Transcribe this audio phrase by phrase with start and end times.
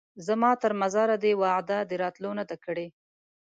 [0.27, 2.87] زما تر مزاره دي وعده د راتلو نه ده کړې